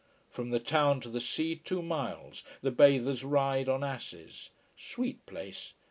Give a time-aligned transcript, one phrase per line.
[0.31, 4.49] From the town to the sea, two miles, the bathers ride on asses.
[4.75, 5.73] Sweet place.